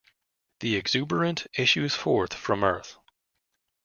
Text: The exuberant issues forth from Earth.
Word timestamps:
The 0.61 0.77
exuberant 0.77 1.45
issues 1.55 1.93
forth 1.93 2.33
from 2.33 2.63
Earth. 2.63 2.95